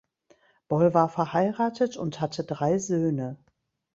Boll 0.67 0.95
war 0.95 1.09
verheiratet 1.09 1.95
und 1.95 2.21
hatte 2.21 2.43
drei 2.43 2.79
Söhne. 2.79 3.37